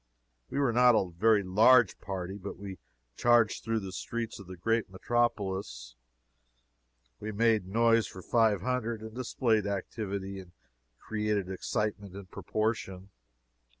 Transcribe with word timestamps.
We 0.49 0.57
were 0.57 0.73
not 0.73 0.95
a 0.95 1.11
very 1.11 1.43
large 1.43 1.99
party, 1.99 2.39
but 2.39 2.53
as 2.53 2.57
we 2.57 2.79
charged 3.17 3.63
through 3.63 3.81
the 3.81 3.91
streets 3.91 4.39
of 4.39 4.47
the 4.47 4.57
great 4.57 4.89
metropolis, 4.89 5.95
we 7.19 7.31
made 7.31 7.67
noise 7.67 8.07
for 8.07 8.23
five 8.23 8.63
hundred, 8.63 9.01
and 9.01 9.13
displayed 9.13 9.67
activity 9.67 10.39
and 10.39 10.53
created 10.97 11.51
excitement 11.51 12.15
in 12.15 12.25
proportion. 12.25 13.11